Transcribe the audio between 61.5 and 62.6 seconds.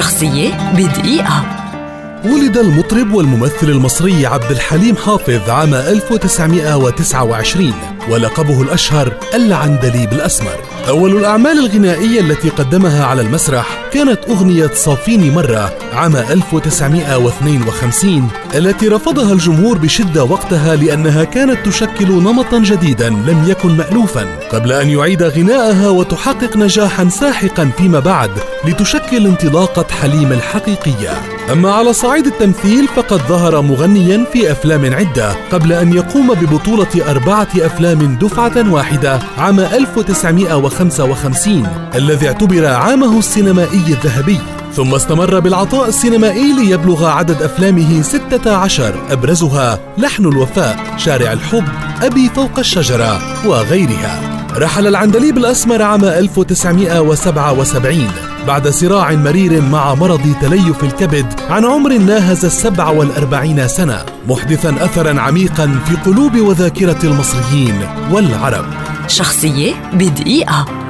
عن عمر ناهز